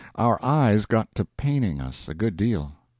[0.15, 2.71] Our eyes got to paining us a good deal.